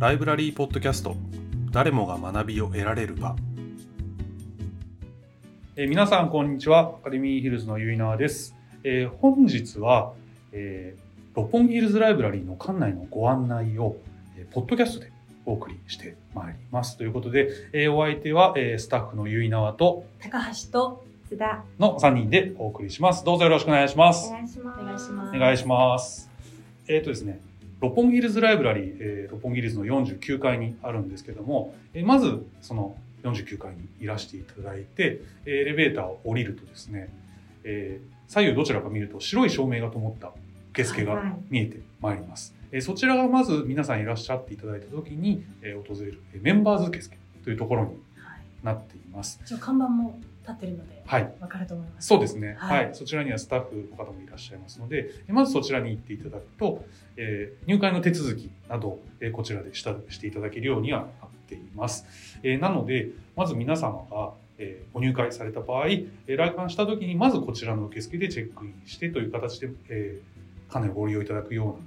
[0.00, 1.14] ライブラリーポッドキャスト。
[1.72, 3.36] 誰もが学びを得られる場。
[5.76, 6.94] えー皆さんこんにちは。
[7.02, 10.14] アカデミーヒルズのゆいなわです、えー本日は、
[10.52, 13.98] えー六本木ヒルズライブラリーの館内のご案内を、
[14.38, 15.12] えーポッドキャストで
[15.44, 16.96] お送りしてまいります。
[16.96, 21.62] ということで、えーお相手は、えースタッフのゆいなわと高橋と津田。
[21.78, 23.22] の3人でお送りします。
[23.22, 24.30] どうぞよろしくお願いします。
[24.30, 24.80] お願いします。
[24.80, 25.36] お願いします。
[25.36, 26.30] お願いします。
[26.88, 27.42] えっ、とですね、
[27.80, 37.08] 六本木ヒルズライブラリー、えー六本木ヒルズの49階にあるんですけども、えーまずその49階にいらしていただいて、えーエレベーターを降りるとですね、
[37.64, 40.30] えー左右どちらか見ると白い照明が灯った
[40.72, 42.54] 受付がはい見えてまいります。
[42.72, 47.94] えーそちらがまず皆さんいらっしゃっていただいた時に、えー訪れるえーメンバーズ受付というところには
[48.36, 49.40] いなっています。
[49.44, 50.18] 一応看板も
[50.52, 51.32] 立ってるのではい。
[51.40, 56.84] わかると思いますそうですね、は、はいいそちらにはスタッフの方もいらっしゃいますので、えまずそちらに行っていただくと、
[57.16, 61.08] えー入会の手続きなど、えーこちらでしたしていただけるようにはなっ
[61.48, 62.06] ています。
[62.42, 71.78] えーなので、まず皆様が、えーご入会された場合、えー来館した時にまずこちらの受付でチェックインしてという形で、えー、かなりご利用いただくよ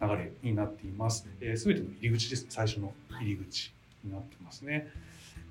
[0.00, 1.22] うな流れになっています。
[1.22, 3.72] す、えー、べ、ての入り口ですね、最初の入り口
[4.04, 4.88] になってますね。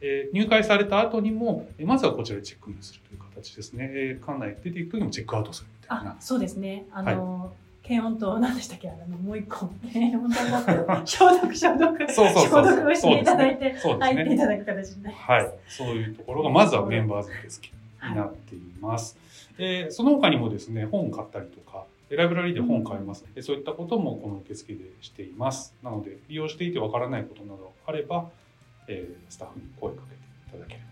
[0.01, 3.89] えー入会された後にも、えーまずはこちらでチェックインするという形ですね。
[3.93, 6.17] えー館内出ていく時もチェックアウトするみたいあな。
[6.19, 8.89] そうですねあの、検温と何でしたっけ？
[8.89, 10.35] あのもう一個検温と
[11.05, 13.73] 消毒消毒そうそうそう消毒をしていただいて。
[13.73, 15.51] 入っていただく形になります、はい。
[15.67, 17.71] そういうところが、まずはメンバーズ受付
[18.09, 19.17] になっています。
[19.57, 25.73] えーその他にもですね、本買ったりとか、ライブラリーで本買います、えそういったこともこの受付でしています。
[25.83, 28.29] なので、利用していてわからないことなどあれば、
[28.89, 30.15] えースタッフに声かけて
[30.49, 30.85] いただければ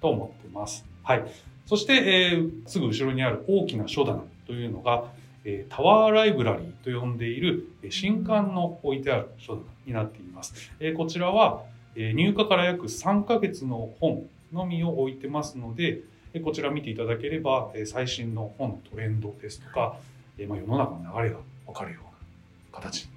[0.00, 0.84] と思ってます。
[1.02, 1.24] はい。
[1.66, 1.94] そして、
[2.32, 5.04] えーすぐ後ろにある大きな書棚というのが、
[5.44, 10.54] えータワーライブラリーと呼んでいるえー新刊の置いてある書棚になっています。
[10.80, 11.64] えーこちらは、
[11.96, 16.00] えー入荷から約3ヶ月の本のみを置いてますので、
[16.34, 19.96] えーこちら見ていただければ、えー最新の本のトレンドですとか、
[20.38, 22.04] えーまあ、世の中の流れがわかるよう
[22.74, 23.10] な形に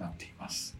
[0.00, 0.76] なっています。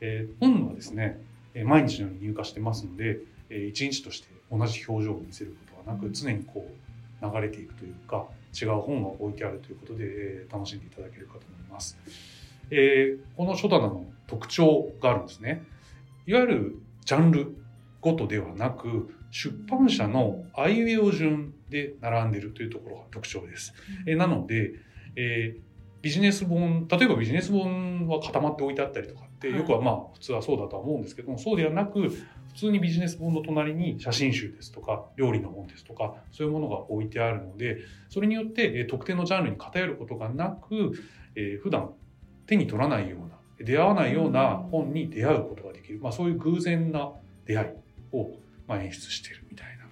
[0.00, 1.20] えー本はですね、
[1.54, 3.18] 毎日のように入荷してますので、
[3.50, 6.66] えー一日として同じ表情を見せることはなく、常にこ
[7.22, 8.26] う流れていくというか、
[8.60, 11.98] 違う本が置いてあるということで、えー楽しんでいただけるかと思います。
[12.70, 15.62] えーこの書棚の特徴があるんですね。
[16.26, 17.54] いわゆるジャンル
[18.00, 23.74] ごとではなく、出版社のあいうえお順で並んでいるというところが特徴です。
[24.06, 24.72] えーなので、
[25.16, 40.92] えービジネス本、例えばビジネス本は固まって置いてあったりとかって、はいよくはまあ普通はそうだとは思うんですけども、そうではなく、普通にビジネス本の隣に写真集ですとか、料理の本ですとか、そういうものが置いてあるので、それによって、えー特定のジャンルに偏ることがなく、
[41.34, 41.90] えー普段
[42.46, 47.12] 手に取らないような、出会わないような本に出会うことができる、まあそういう偶然な
[47.46, 47.68] 出会い
[48.16, 48.30] を、
[48.66, 49.82] まあ、演出しているみたいな。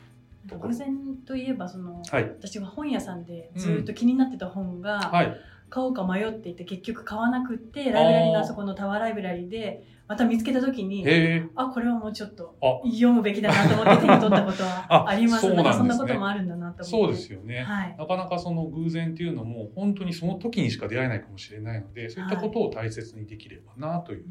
[0.59, 2.25] 偶然といえばその、はい。
[2.25, 5.37] 私が本屋さんでずっと気になってた本が、はい。
[5.71, 11.07] 買おうか迷っていて結局買わなくってライブラリーのあそこのタワーライブラリーでまた見つけた時に。
[11.55, 12.81] あこれはもうちょっとあ。
[12.85, 15.79] 読むべきだなと思って手に取ったことは あありますそうなんですね。
[15.79, 17.19] そんなこともあるんだなとそう思って。
[17.19, 17.61] ですよね。
[17.61, 17.97] はい。
[17.97, 24.25] なかなかその偶然っていうのも本当にその時にしか出会えないかもしれないので、そういったことを大切にできればなという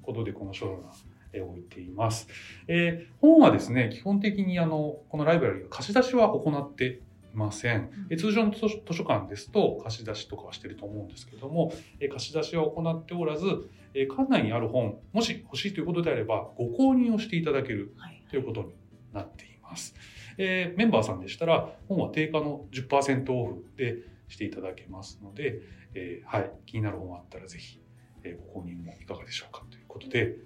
[0.00, 0.90] ことでこの書が
[1.34, 2.28] えー置いています。
[2.66, 7.00] えー本はですね、基本的にあの、このライブラリーが貸し出しは行ってい
[7.36, 7.90] ません。
[8.10, 13.46] えー通常の図書館ですと貸し出しとかはしてると思うんですけども、えー貸し出しは行っておらず、
[13.94, 18.68] えー館内にある本、もし欲しいということであれば、ご購入をしていただけるはいということに
[19.12, 19.94] なっています。
[20.38, 23.98] えーメンバーさんでしたら、本は定価の10%オフで
[24.28, 25.60] していただけますので、
[25.94, 27.80] えーはい、気になる本があったらぜひ、
[28.24, 30.36] えーご購入もいかがでしょうかということで、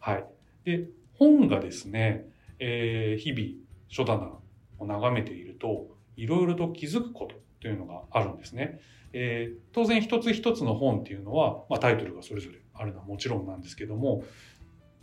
[0.00, 0.24] はい。
[0.64, 2.26] で、本がですね、
[2.58, 4.32] えー日々書棚
[4.78, 8.80] を眺めていると、いろいろと気づくことというのがあるんですね。
[9.12, 14.24] えー当然一つ一つの本っていうのは、まあ、タイトルがそれぞれあるのはもちろんなんですけども、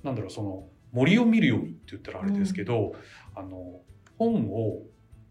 [0.03, 2.93] なんだろう、その森を見るようにって言ったらあれですけど、
[3.35, 3.81] あの、
[4.17, 4.83] 本を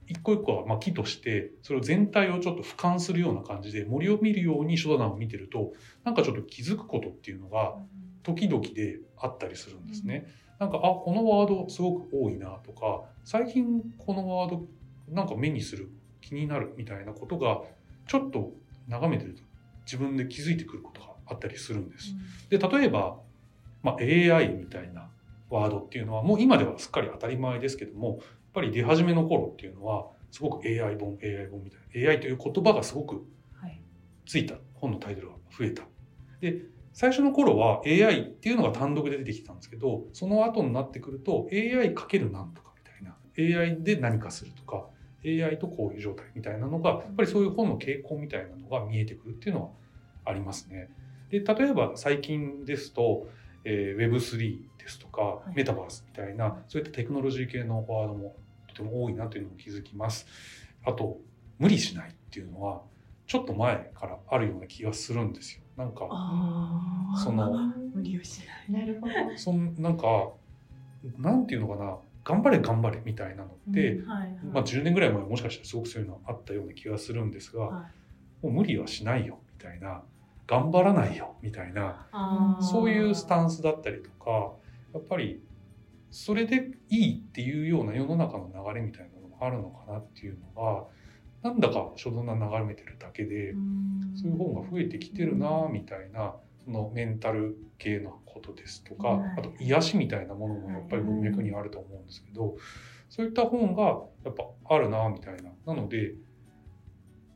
[0.06, 5.72] 一個一個はまあ木として、それを全体をちょっと俯瞰するような感じで森を見るように書棚を見てると、
[6.04, 7.76] なんかちょっと気づくことっていうのが
[8.22, 10.26] 時々であったりするんですね。
[10.58, 14.66] なんか、あ、このワードすごく多いなとか、最近このワード
[15.10, 15.90] なんか目にする、
[16.20, 17.62] 気になるみたいなことが、
[18.06, 18.52] ちょっと
[18.86, 19.42] 眺めてると
[19.84, 22.14] 自分で気づいてくることがあったりするんです。
[22.50, 23.18] で、例えば、
[23.82, 25.10] まあ、AI みたいな
[25.50, 28.18] ワードっていうのはもう今ではすっかり当たり前ですけども、やっ
[28.52, 33.26] ぱり出始めの頃っていうのは、すごく AI 本、AI 本みたいな、AI という言葉がすごく
[33.60, 33.80] はい
[34.26, 35.84] ついた本のタイトルが増えた。
[36.40, 36.62] で、
[36.92, 44.86] 最初の頃は AI っていうのが単独で出てきたんですけど、その後になってくると AI かけるなんとかみたいな、AI で何かするとか、
[45.28, 49.70] AI とこういう状態みたいなのが、やっぱりそういう本の傾向みたいなのが見えてくるっていうのは
[50.24, 50.90] ありますね。
[51.30, 53.28] で、例えば最近ですと、
[53.64, 58.36] えー、Web3 ですとか、メタバースみたいな、そういったテクノロジー系のワードも
[58.68, 60.26] とても多いなというのを気づきます。
[60.84, 61.18] あと、
[61.58, 62.82] 無理しないっていうのは、
[63.26, 65.62] ちょっと前からあるような気がするんですよ。
[65.76, 66.08] なんか、
[67.22, 68.80] その、無理をしない。
[68.80, 69.12] なるほど。
[69.36, 70.30] そんなんか、
[71.18, 71.98] なんていうのかな、
[72.28, 74.38] 頑張れ頑張れみたいなのって、うんはいはい。
[74.52, 77.86] まあ10年ぐらい前もしかしたらすごくそういうのあったような気がするんですが、は
[78.42, 78.46] い。
[78.46, 80.02] もう無理はしないよみたいな、
[80.46, 82.06] 頑張らないよみたいな、
[82.60, 84.52] そういうスタンスだったりとか、
[84.92, 85.42] やっぱり
[86.10, 90.84] それでいいっていうような世の中の流れみたいなのがあるのかなっていうのが、
[91.42, 93.54] なんだか初動な眺めてるだけで、
[94.14, 96.34] そういう本が増えてきてるなみたいな、
[96.68, 102.56] そのメンタル系のことですとかはい、あと癒しみたいなものもやっぱり文脈にあると思うんですけど、
[103.08, 103.82] そういった本が
[104.24, 104.44] やっぱ
[104.74, 105.50] あるなみたいな。
[105.66, 106.12] なので、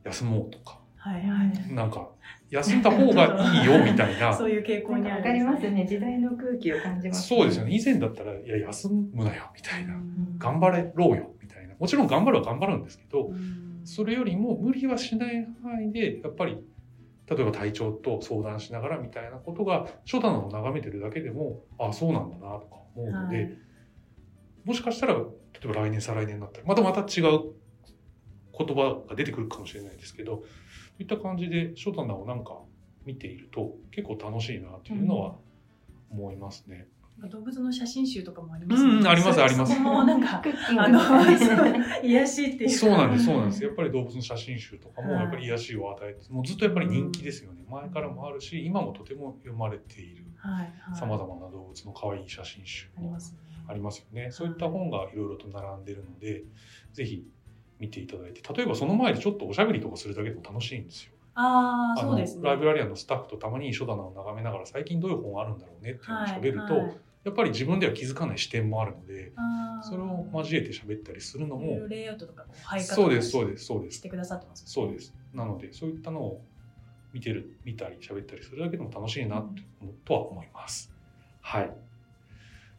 [0.03, 2.09] 休もうとか、はいはいなんか
[2.51, 4.31] 休んだ方がいいよみたいな。
[4.37, 5.83] そういう傾向にあるわかりますね。
[5.87, 7.75] 時代の空気を感じます、そうですよね。
[7.75, 9.95] 以前だったら、いや、休むなよみたいな。
[9.95, 11.73] うん頑張れろうよみたいな。
[11.79, 16.57] もちろん頑張るは頑張るんですけど、うんそれよりも無理はしない範囲で、やっぱり、
[17.29, 23.57] 例えば体調と相談しながらみたいなことが、初段を眺めてるだけでも、ああ、そうなんだなとか思うので、はい
[24.65, 25.19] もしかしたら、例
[25.65, 27.53] えば来年、再来年になったら、またまた違う
[28.57, 30.41] 言葉が出てくるかもしれないですけど、そ
[30.99, 32.61] ういった感じで初段をなんか
[33.05, 35.35] 見ていると、結構楽しいなというのは
[36.09, 36.87] 思いますね。
[37.29, 38.99] 動物の写真集とかもありますよね。
[38.99, 39.79] うんありますそあります。
[39.79, 40.41] もなんか
[40.77, 40.99] あの
[42.03, 42.69] 癒しっていう。
[42.69, 43.63] かそうなんです、そうなんです。
[43.63, 45.21] やっぱり動物の写真集とかもはい。
[45.21, 47.63] やっぱり癒しを与えて、もうずっとやっぱり人気ですよね。
[47.69, 50.99] 前からもあるし、今もとても読まれているはいはい。
[50.99, 53.39] 様々な動物の可愛い写真集もありますね。
[53.67, 54.29] ありますよね。
[54.31, 56.43] そういった本がいろいろと並んでるので、
[56.91, 57.25] ぜひ
[57.79, 61.12] 見ていただいて、例えばその前でちょっとおしゃべりとかするだけでも楽しいんですよ。
[61.35, 69.31] あそうですねライブラリアンのスタッフとたまに書棚を眺めながら最近どういう本あるんだろうねっていうのを喋ると、はいはいやっぱり自分では気づかない視点もあるので、
[69.81, 74.01] それを交えて喋ったりするのもレイアウトとか配下そうです、そうでです、そうですし。
[74.01, 75.13] てくださってますそうです。
[75.33, 76.41] なので、そういったのを
[77.13, 79.47] 見てる、見たり喋ったりするだけでも楽しいなと,、
[80.03, 80.91] とは思います。
[81.39, 81.71] はい。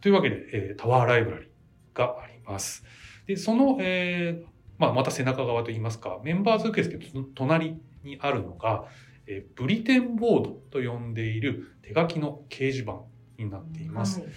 [0.02, 1.48] というわけで、えータワーライブラリ
[1.94, 2.84] があります。
[3.26, 4.46] で、その、えー
[4.76, 8.84] まあ、また背中側といいますか、メンバーズ受付の隣にあるのが、
[9.26, 13.00] えーブリテンボードと呼んでいる手書きの掲示板
[13.38, 14.20] になっています。
[14.20, 14.28] はい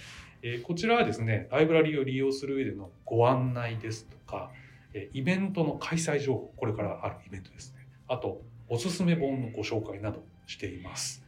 [0.42, 4.50] えーこちらはですね、ライブラリーを利用する上でのご案内ですとか、
[4.94, 7.86] えーイベントの開催情報、これからあるイベントですね。
[8.06, 11.24] あと、おすすめ本のご紹介などしています。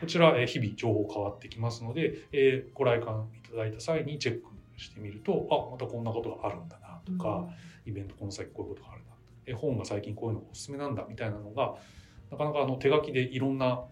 [0.00, 4.48] こちら、えー日々情報変わってきますので、えーご来館いただいた際にチェック
[4.80, 7.48] してみると、あ、またこんなことがあるんだなとか、
[7.86, 9.13] イベントこの先こういうことがあるな。
[9.46, 11.74] えー本が最近こういうのがおすすめなんだみたいなのが、
[12.30, 13.84] なかなかあの手書きでいろんな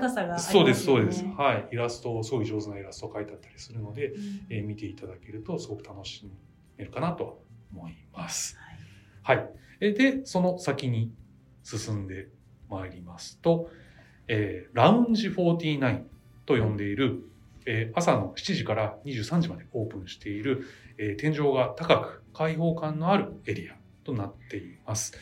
[0.00, 1.24] かさがそうです、そうです。
[1.24, 1.68] はい。
[1.72, 6.28] イラストを、すごい上手なイラストを描いてあったりするので、うんえー見ていただけるとすごく楽し
[6.76, 7.32] めるかなとは
[7.72, 8.56] 思います。
[9.22, 9.50] はいはい。
[9.80, 11.12] えーで、その先に
[11.62, 12.28] 進んで
[12.68, 13.70] まいりますと、
[14.26, 16.02] えーラウンジ49
[16.46, 17.22] と呼んでいる、
[17.66, 20.64] えー朝の7時から23時までオープンしている、
[20.98, 23.76] えー天井が高く開放感のあるエリア
[24.08, 25.12] となっています。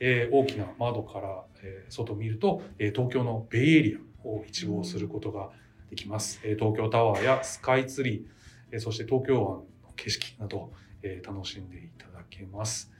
[0.00, 5.50] えー大きな窓から、えー外を見ると、えー東京のベイエリアを一望することが
[5.88, 6.40] できます。
[6.44, 8.22] えー東京タワーやスカイツリー、
[8.72, 10.72] えーそして東京湾の景色など、
[11.02, 12.92] えー楽しんでいただけます。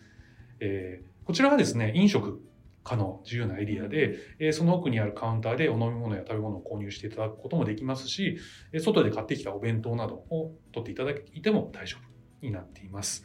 [0.60, 2.42] えーこちらはですね、飲食
[2.84, 8.38] 可能、自由なエリアで、えーその奥にあるカウンターでお飲み物や食べ物を購入していただくこともできますし、
[8.72, 13.24] え外で買ってきたお弁当などを取っていただいても大丈夫になっています。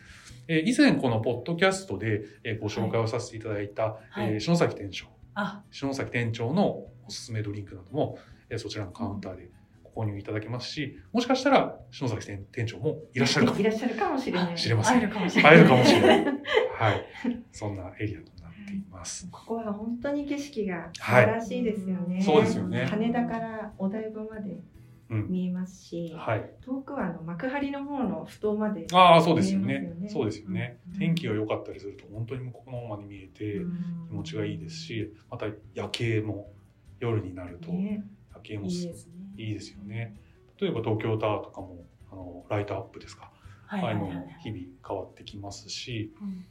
[0.51, 8.17] えー以前このポッドキャストでえーご紹介をさせていただいた、はいえー篠崎店長、あ篠崎店長のおすすめドリンクなども、
[8.49, 9.49] えーそちらのカウンターで
[9.93, 14.57] ご購入いただけますし、もしかしたら篠崎店店長もいらっしゃるかもいらっしゃるかもしれない。
[14.57, 16.25] しれません会えるかもしれない会えるかもしれない。
[16.79, 17.05] はい。
[17.51, 19.27] そんなエリアとなっています。
[19.29, 22.21] ここは本当に景色が素晴らしいですよね。
[22.21, 24.63] そうですよね羽田からお台場までうん。
[25.09, 26.49] 見えますし、はい。
[26.61, 28.85] 遠くはあの幕張の方の埠頭まで。
[28.93, 30.95] ああ、そうですよねそうですよねう。
[30.95, 33.61] ん天気が良かったりすると、本当にここのままに見えて
[34.07, 36.51] 気持ちがいいですし、また夜景も
[36.99, 38.03] 夜になると夜ね
[38.43, 40.15] 景もすいいですねいいですよね。
[40.61, 43.31] 例えば東京タワーとかも、あの、ライトアップですか？
[43.67, 46.45] はいはいはいも日々変わってきますし、うんうん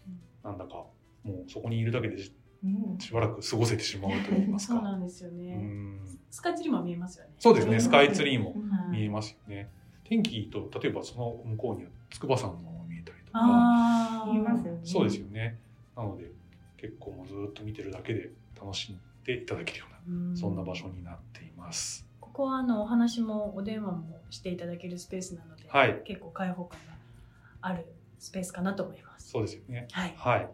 [0.44, 0.74] なんだか
[1.24, 2.20] もうそこにいるだけでうん
[2.98, 4.74] しばらく過ごせてしまうと言いますか。
[4.74, 5.54] そうなんですようね。
[5.54, 6.00] ん
[6.30, 7.30] スカイツリーも見えますよね。
[7.38, 8.54] そうですね、スカイツリーもは
[8.94, 9.70] い見えますよね。
[10.04, 14.24] 天気と、例えばその向こうには筑波山の方が見えたりとか。
[14.30, 14.80] 見えますよね。
[14.84, 15.58] そうですよね。
[15.96, 16.32] なので、
[16.76, 22.06] 結構もうずっと見てるだけで楽しんでいただけるような、うんそんな場所になっています。
[22.20, 26.94] ここはあのお話もお電話もしていただけるスペースなので、はい結構開放感が
[27.60, 27.86] ある
[28.18, 29.30] スペースかなと思います。
[29.30, 29.88] そうですよね。
[29.92, 30.14] はい。
[30.16, 30.50] はい。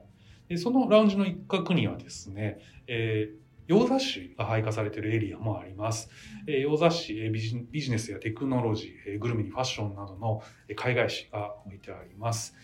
[0.48, 6.10] でそのラウンジの一角にはですね、えー洋雑誌が配下されているエリアもあります。
[6.46, 12.54] えー洋雑誌、えービジビジネスやテクノロジー、えーグルメにファッションなどのえー海外誌が置いてあります。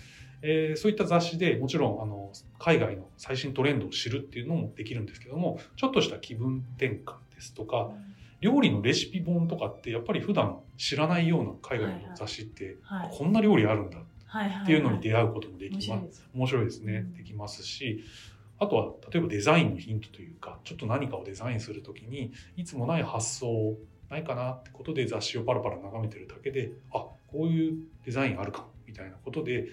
[0.42, 7.90] えーそういった雑誌でもちろんあの海外の最新トレンドを知るっていうのもできるんですけども、ちょっとした気分転換ですとか、
[8.42, 13.08] 料理のレシピ本とかってやっぱり普段知らないような海外の雑誌って、はい。
[13.10, 14.09] こんな料理あるんだはいはい。
[14.62, 15.90] っていうのに出会うこともできます。
[15.90, 16.28] 面白いです。
[16.34, 18.04] 面白いですねうんできますし
[18.58, 23.76] あとは例えばデザインのヒントというかちょっと何かをデザインするときにいつもない発想
[24.10, 29.68] ないかなってことで雑誌をパラパラ眺めてるだけであこういうデザインあるかもみたいなことで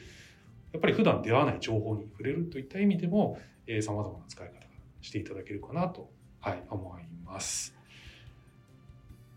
[0.71, 3.39] やっぱり普段出会わない情報に触れるといった意味でも
[3.81, 4.59] さまざまな使い方が
[5.01, 6.09] していただけるかなと、
[6.39, 7.75] はい、思います。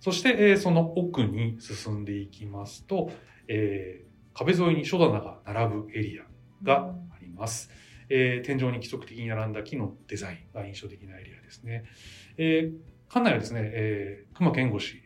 [0.01, 3.11] そして、えーその奥に進んでいきますと、
[3.49, 6.25] えー壁沿いに書棚が並ぶエリア
[6.65, 7.71] があります。
[8.09, 11.85] えー天井に規則的に並んだ木のデザインが印象的なエリアですね。
[12.37, 15.03] えー館内はですね、えー熊健吾氏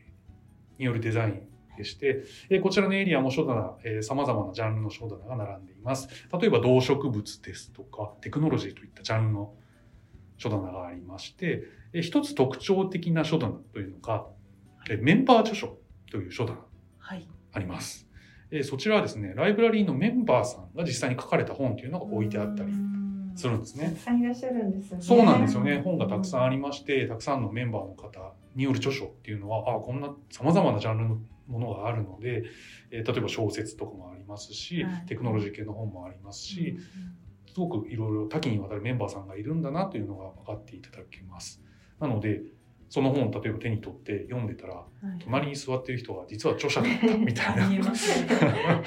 [0.78, 6.08] によるデザインでして、えーこちらのエリアも書棚、えー、様々なジャンルの書棚が並んでいます。
[6.38, 9.54] 例えば動植物ですとか、テクノロジーといったジャンルの
[10.36, 14.26] 書棚がありまして、えー一つ特徴的な書棚というのが、
[14.88, 15.78] えーメンバー著書
[16.10, 16.58] という書棚
[16.98, 17.26] はい。
[17.52, 18.03] あります。
[18.54, 22.72] えーそちらはですね、ライブラリーのメンバーさんが実際に書かれた本というのが置いてあったり
[23.34, 23.86] するんですね。
[23.86, 25.02] たくさんいらっしゃるんですよね。
[25.02, 25.80] そうなんですよね。
[25.82, 31.18] 本がたくさんありまして、たくさんのメンバーの方による著書っていうのは、あこんな様々なジャンルの
[31.48, 32.44] ものがあるので、
[32.92, 36.80] えー例えば小説とかもありますし、はいテクノロジー系の本もありますし、うん
[37.54, 41.62] すごくいろいろ多岐にわたるメンバーさんがいるんだなというのが分かっていただけます。
[42.00, 42.40] なので、
[42.94, 44.84] その本を例えば手に取って読んでたら、はい
[45.24, 48.28] 隣に座ってる人が実は著者だったみたいなあ見えますね。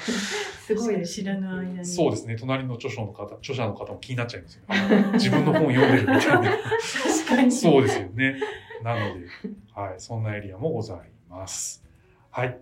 [0.00, 1.84] すごい知らぬ間に。
[1.84, 2.34] そうですね。
[2.36, 5.12] 隣の著書の方、著者の方も気になっちゃいますよね。
[5.12, 6.22] 自分の本読んでるみたいな。
[6.22, 7.52] 確かに。
[7.52, 8.40] そうですよね。
[8.82, 9.26] なので、
[9.74, 11.84] はい、そんなエリアもございます。
[12.30, 12.58] はい。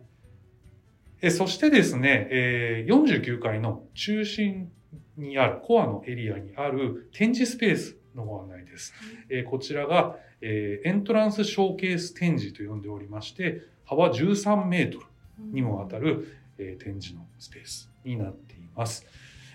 [1.23, 4.71] えそしてですね、えー49階の中心
[5.17, 8.95] にある、コアのエリアにある展示スペースのご案内です。
[9.29, 15.05] えーこちらが、えーエントランスショーケース展示と呼んでおりまして、幅13メートル
[15.53, 16.27] にもわたる、
[16.59, 19.07] えー展示のスペースになっています。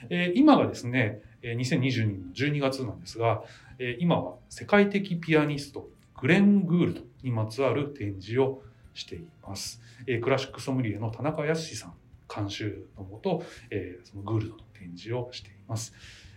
[0.09, 3.43] えー今がですね、2022年の12月なんですが、
[3.79, 5.89] えー今は世界的ピアニスト
[6.19, 8.61] グレン・グールドにまつわる展示を
[8.93, 9.81] しています。
[10.07, 11.93] えークラシックソムリエの田中康さん
[12.33, 15.93] 監修のもと、えーそのグールドの展示をしています。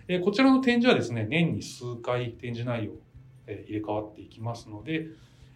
[0.08, 2.92] えーこちらの展示はですね、年に数回展示内容、
[3.46, 5.06] えー入れ替わっていきますので、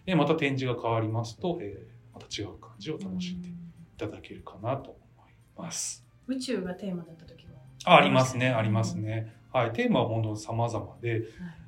[0.05, 3.53] えーまた展示が変わりますと、えーまた違う感じを楽しんでい
[3.97, 6.05] ただけるかなと思います。
[6.27, 7.53] 宇宙がテーマだった時も。
[7.85, 8.95] あありますね、あります。
[8.95, 9.33] ね。
[9.51, 11.23] はい、テーマは本当に様々で、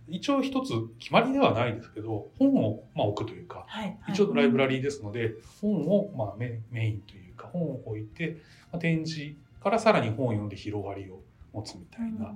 [0.08, 3.86] 一応一つ決まりではないですけど、本をまあ置くというか、はい。
[4.02, 8.38] はい一応ライブラリーですので、本をまあメメインというか、本を置いて、
[8.72, 11.22] まあ展示からさらに本を読んで広がりを
[11.54, 12.34] 持つみたいな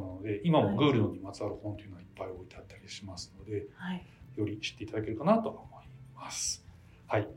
[0.00, 4.06] となので、今もグールドにまつわる本というのはいっぱい置いてあったりしますので、はい。
[4.36, 6.64] より知っていただけるかなと思います。
[7.06, 7.28] はい。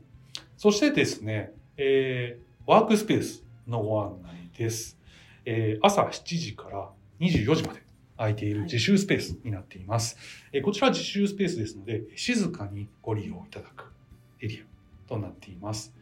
[0.56, 4.98] そしてですね、えーワークスペースのご案内です。
[5.44, 6.90] えー朝7時から
[7.20, 7.82] 24時まで
[8.16, 10.16] 空いている自習スペースになっています。
[10.52, 13.92] えーこちらは自習スペースですので、静かにご利用いただく
[14.40, 15.94] エリアとなっています。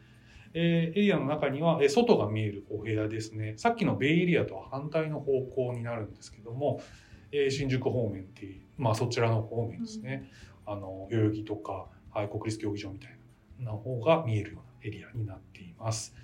[0.60, 3.54] えーエリアの中には、えー外が見えるお部屋ですね。
[3.56, 6.80] さっきのベイエリアとは反対の方向になるんですけども、
[7.30, 10.28] えー新宿方面っていう、まあそちらの方面ですね。
[10.66, 13.16] あの代々木とか、はい、国立競技場みたい
[13.60, 16.14] な方が見えるようなエリアになっています。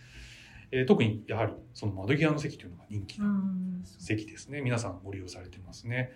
[0.73, 4.61] えー特にやはりその窓際の席というのが人気うなん席ですね。
[4.63, 6.11] 皆さんご利用されてますね。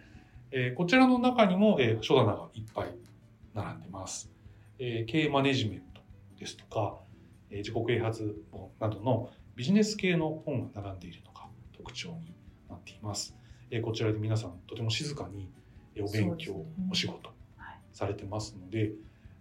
[0.50, 2.94] えーこちらの中にも、えー書棚がいっぱい
[3.54, 4.28] 並んでます。
[4.80, 6.00] えー経営マネジメント
[6.37, 7.07] ですとか、えー
[7.50, 12.34] 自己啓発本などのビジネス系の本が並んでいるのが特徴に
[12.68, 13.34] なっています。
[13.70, 15.48] えこちらで皆さんとても静かに
[15.94, 17.30] えお勉強、ねお仕事
[17.92, 18.92] されてますので、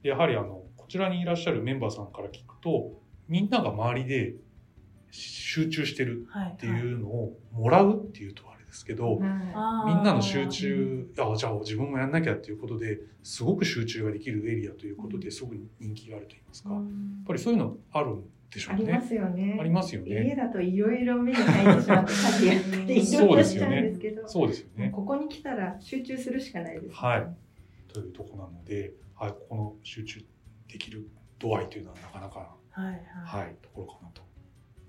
[0.04, 2.92] やはりあのこちらにいらっしゃるメンバーさんから聞くと、
[3.28, 4.36] みんなが周りで
[5.12, 6.28] 集中してる。
[6.54, 16.70] っていうのをもらうっていうとですけど、はみんなの集中、あ、じゃあ自分もやんなきゃっていうことで、すごく集中ができるエリアということですごく人気があると言いますか。
[16.74, 16.84] やっ
[17.26, 18.84] ぱりそういうのあるんでしょうね。
[18.84, 19.58] ありますよね。
[19.60, 20.36] ありますよ家ね。
[20.36, 24.90] だといろいろ目に入ってしまって、家事やったり、いろいろしちゃうんですけど、そうですよね。
[24.90, 27.28] もうここに来たら集中するしかないです、はい
[27.94, 30.20] というところなので、はい、ここの集中
[30.68, 31.10] できる
[31.40, 34.22] 度合いというのはなかなか、はいはいはい、ところかなと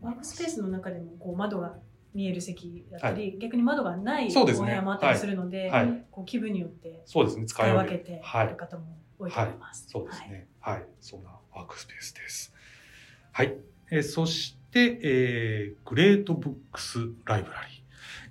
[0.01, 0.25] ワーク。
[0.25, 1.79] スペースの中でもこう窓が
[2.19, 9.87] 見える席だったり、逆に窓がないお部屋もあったりするので、はい、こう気分によってそうですね、使使いい分けてはいいる方も多いと思います。
[9.89, 10.49] そうですね。
[10.59, 10.85] はい。
[11.01, 12.53] そんなワークスペースです。
[13.31, 13.55] はい。
[13.93, 17.83] えーそして、えーグレートブックスライブラリー。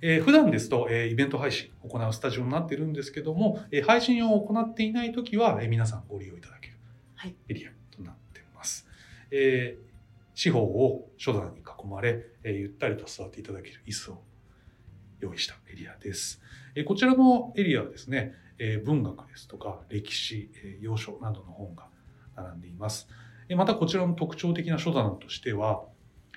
[0.02, 6.74] えー普段ですと、えーイベント配信を行うスタジオになっているんですけども、えー配信を行っていないときは、えー皆さんご利用いただける
[7.16, 8.86] はいエリアとなっています。
[9.30, 9.88] えー
[10.34, 14.22] 四方を書棚に囲まれ、えーゆったりと座っていただける椅子を
[15.20, 16.40] 用意したエリアです。
[16.74, 21.86] えーこちらのエリアはですね、えー文学ですとか歴史、えー洋書などの本が
[22.36, 23.08] 並んでいます。
[23.48, 25.84] えーまたこちらの特徴的な書棚としては、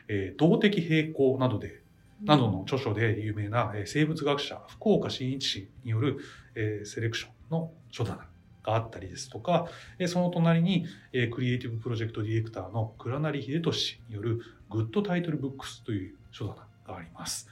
[0.08, 1.82] えー動的平衡などで、
[2.24, 6.20] などの著書で有名なえー生物学者福岡伸一氏による
[6.56, 8.28] えーセレクションの書棚
[8.64, 9.68] があったりですとか、
[10.00, 17.48] えーその隣にえークリエイティブプロジェクトディレクターの倉成秀俊氏によるグッドタイトルブックスという書棚があります。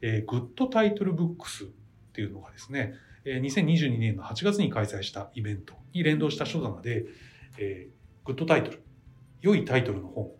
[0.00, 1.66] えーグッドタイトルブックスっ
[2.12, 2.94] ていうのがですね、
[3.24, 7.06] えー2022年の8月に開催したイベントに連動した書棚で、
[7.58, 8.82] えーグッドタイトル、
[9.42, 10.30] 良いタイトルの本を、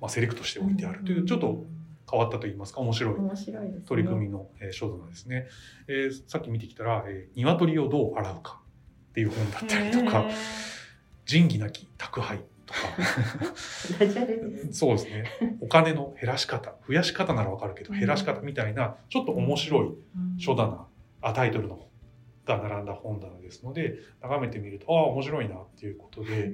[0.00, 1.66] まあ、セレクトしておいてあるという、ちょっと
[2.10, 3.14] 変わったといいますか、面白い。
[3.84, 5.46] 取り組みのえー書棚ですね。
[5.88, 8.60] えーさっき見てきたら、えー鶏をどう洗うか
[9.16, 10.26] っていう本だったりとか
[11.24, 12.80] 仁義なき宅配とか。
[14.72, 15.24] そうですね。
[15.62, 20.86] お金の減らし方、増やし方ならわかるけど、減らし方みたいな、ちょっと面白いうん書棚、
[21.22, 21.86] あタイトルの
[22.44, 26.52] が並んだ本棚ですので、眺めてみると、ああ、面白いなっていうことで、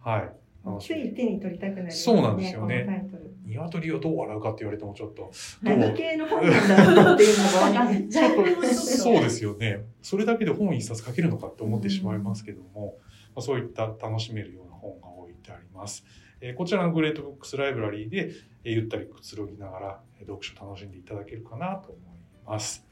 [0.00, 0.32] はい。
[0.80, 2.16] ついみ手に取りたくなりますね。
[2.16, 3.08] そうなんですよね。
[3.46, 5.30] 鶏をどう洗うかって言われてもちょっと、
[5.62, 7.14] 何系の本なんだろう？
[7.14, 7.38] っていう？
[7.38, 8.74] のがわかんない。
[8.74, 9.84] そうですよね。
[10.00, 12.96] それだけで本一冊書けるのかって思ってしまいますけども、
[13.34, 16.04] まあ、そういった楽しめるような本が置いてあります。
[16.40, 18.32] えーこちらのグレートブックスライブラリーで、
[18.64, 22.00] えーゆったりくつろぎながらえー読書楽しんでいただけるかなと思い
[22.46, 22.84] ます。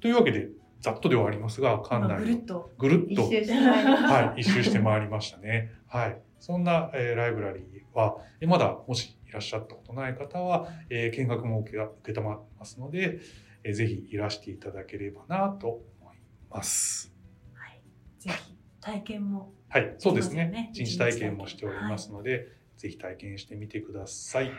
[0.00, 0.48] というわけで、
[0.80, 4.12] ざっとではありますが、館今内のぐるっとぐるっと一周してまいりました。
[4.12, 5.70] はい、一周して回りましたね。
[5.86, 6.20] はい。
[6.38, 7.64] そんな、えーライブラリー
[7.98, 13.20] は、えーまだもしいらっしゃったことない方は、えー見学も受け受けたまますので、
[13.64, 15.68] えーぜひいらしていただければなと
[16.00, 16.16] 思い
[16.50, 17.12] ます。
[17.54, 17.80] はい
[18.18, 20.70] ぜひ体験もはい、そうですねできますよね。
[20.72, 22.46] 一日体験もしておりますので、
[22.76, 24.52] ぜひ体験してみてください。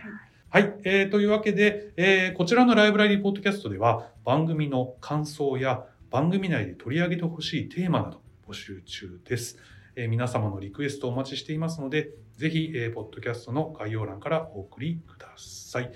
[0.50, 9.58] はい、えーというわけで、えーこちらのライブラリーポッドキャストでは番組の感想や番組内で取り上げてほしいテーマなど募集中です。
[9.98, 15.92] えー皆様のリクエストをお待ちしていますので、ぜひ、えーポッドキャストの概要欄からお送りください。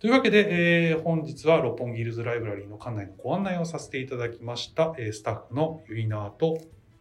[0.00, 6.58] というわけで、えー本日は六本木ヒルズライブラリーの館内のご案内をさせていただきました、えースタッフのゆいなーと、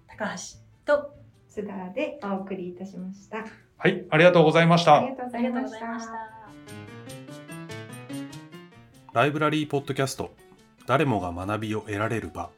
[0.08, 1.16] 高橋と
[1.50, 3.44] 津田でお送りいたしました。
[3.78, 5.10] はい、ありがとうございましたあり。
[5.10, 5.72] がとうございまし
[6.06, 6.12] た。
[9.14, 10.32] ライブラリーポッドキャスト
[10.86, 12.50] 誰もが学びを得られる場